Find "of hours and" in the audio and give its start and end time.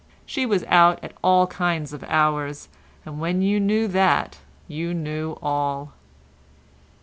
1.93-3.19